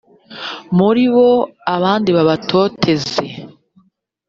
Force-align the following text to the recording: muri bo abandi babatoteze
muri 0.77 1.03
bo 1.13 1.29
abandi 1.75 2.09
babatoteze 2.17 3.23